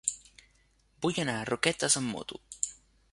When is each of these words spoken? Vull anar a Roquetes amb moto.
Vull 1.05 1.19
anar 1.25 1.37
a 1.41 1.45
Roquetes 1.51 1.99
amb 2.01 2.13
moto. 2.17 2.41